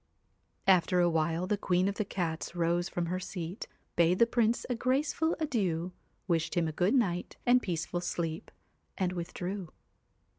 [0.65, 4.65] After a while the Queen of the Cats rose from her seat, bade the Prince
[4.67, 5.91] a graceful adieu,
[6.27, 8.49] wished him a good night and peaceful sleep,
[8.97, 9.69] and with drew.